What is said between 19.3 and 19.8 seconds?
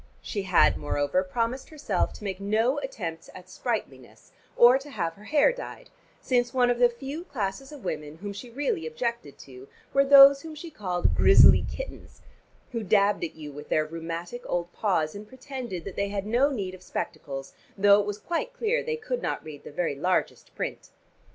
read the